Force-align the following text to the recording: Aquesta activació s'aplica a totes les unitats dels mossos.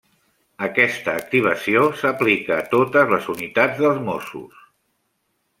Aquesta 0.67 1.13
activació 1.23 1.83
s'aplica 2.01 2.57
a 2.57 2.65
totes 2.73 3.13
les 3.15 3.29
unitats 3.35 3.85
dels 3.85 4.01
mossos. 4.11 4.67